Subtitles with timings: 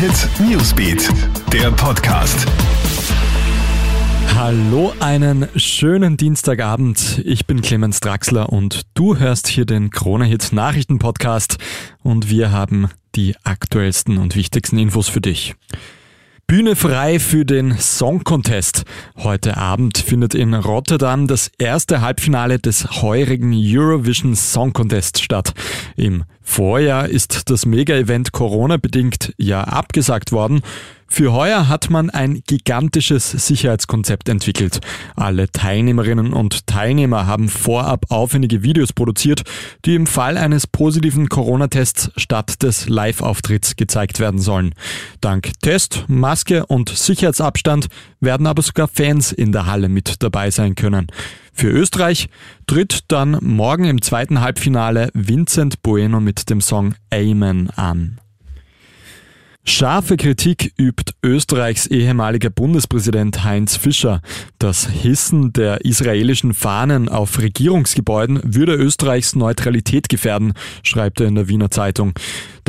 [0.00, 1.10] Hit Newsbeat,
[1.52, 2.46] der Podcast.
[4.34, 7.20] Hallo, einen schönen Dienstagabend.
[7.26, 11.58] Ich bin Clemens Draxler und du hörst hier den Krone Hit Nachrichten Podcast
[12.02, 15.54] und wir haben die aktuellsten und wichtigsten Infos für dich.
[16.46, 18.84] Bühne frei für den Song Contest.
[19.18, 25.52] Heute Abend findet in Rotterdam das erste Halbfinale des heurigen Eurovision Song Contest statt.
[25.94, 30.62] Im Vorjahr ist das Mega-Event Corona-bedingt ja abgesagt worden.
[31.06, 34.80] Für heuer hat man ein gigantisches Sicherheitskonzept entwickelt.
[35.14, 39.42] Alle Teilnehmerinnen und Teilnehmer haben vorab aufwendige Videos produziert,
[39.84, 44.74] die im Fall eines positiven Corona-Tests statt des Live-Auftritts gezeigt werden sollen.
[45.20, 47.86] Dank Test, Maske und Sicherheitsabstand
[48.18, 51.06] werden aber sogar Fans in der Halle mit dabei sein können.
[51.60, 52.30] Für Österreich
[52.66, 58.18] tritt dann morgen im zweiten Halbfinale Vincent Bueno mit dem Song Amen an.
[59.62, 64.22] Scharfe Kritik übt Österreichs ehemaliger Bundespräsident Heinz Fischer.
[64.58, 71.48] Das Hissen der israelischen Fahnen auf Regierungsgebäuden würde Österreichs Neutralität gefährden, schreibt er in der
[71.48, 72.14] Wiener Zeitung.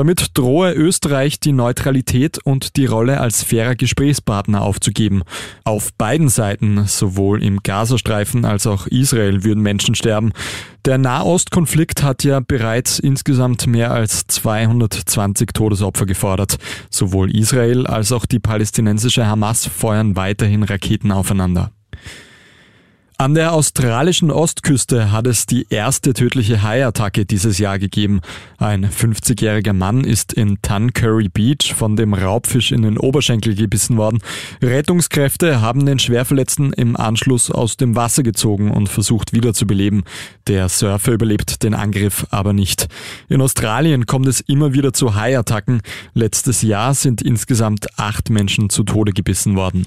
[0.00, 5.24] Damit drohe Österreich die Neutralität und die Rolle als fairer Gesprächspartner aufzugeben.
[5.64, 10.32] Auf beiden Seiten, sowohl im Gazastreifen als auch Israel, würden Menschen sterben.
[10.86, 16.56] Der Nahostkonflikt hat ja bereits insgesamt mehr als 220 Todesopfer gefordert.
[16.88, 21.72] Sowohl Israel als auch die palästinensische Hamas feuern weiterhin Raketen aufeinander.
[23.20, 28.22] An der australischen Ostküste hat es die erste tödliche Haiattacke dieses Jahr gegeben.
[28.56, 34.20] Ein 50-jähriger Mann ist in Tuncurry Beach von dem Raubfisch in den Oberschenkel gebissen worden.
[34.62, 40.04] Rettungskräfte haben den Schwerverletzten im Anschluss aus dem Wasser gezogen und versucht wiederzubeleben.
[40.46, 42.88] Der Surfer überlebt den Angriff aber nicht.
[43.28, 45.82] In Australien kommt es immer wieder zu Haiattacken.
[46.14, 49.84] Letztes Jahr sind insgesamt acht Menschen zu Tode gebissen worden.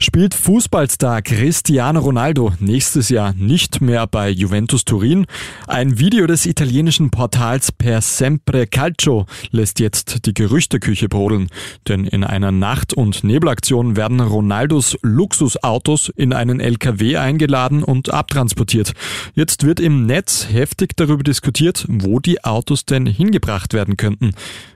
[0.00, 5.26] Spielt Fußballstar Cristiano Ronaldo nächstes Jahr nicht mehr bei Juventus Turin?
[5.66, 11.48] Ein Video des italienischen Portals Per Sempre Calcio lässt jetzt die Gerüchteküche brodeln.
[11.88, 18.92] Denn in einer Nacht- und Nebelaktion werden Ronaldos Luxusautos in einen LKW eingeladen und abtransportiert.
[19.34, 24.30] Jetzt wird im Netz heftig darüber diskutiert, wo die Autos denn hingebracht werden könnten.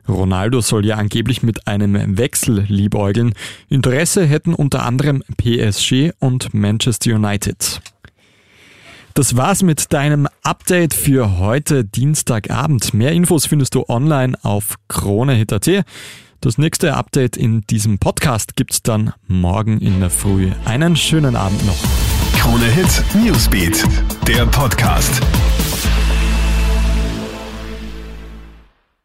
[0.09, 3.35] Ronaldo soll ja angeblich mit einem Wechsel liebäugeln.
[3.69, 7.81] Interesse hätten unter anderem PSG und Manchester United.
[9.15, 12.95] Das war's mit deinem Update für heute Dienstagabend.
[12.95, 15.85] Mehr Infos findest du online auf kronehit.at.
[16.41, 20.51] Das nächste Update in diesem Podcast gibt's dann morgen in der Früh.
[20.65, 21.79] Einen schönen Abend noch.
[22.37, 23.85] Krone Hit Newsbeat,
[24.27, 25.21] der Podcast.